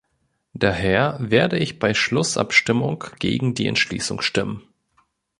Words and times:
Daher 0.55 1.17
werde 1.21 1.59
ich 1.59 1.77
bei 1.77 1.93
Schlussabstimmung 1.93 3.03
gegen 3.19 3.53
die 3.53 3.67
Entschließung 3.67 4.21
stimmen. 4.21 4.63